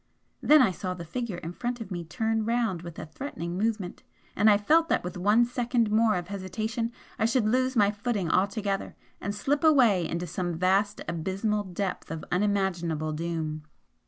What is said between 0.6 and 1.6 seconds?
I saw the Figure in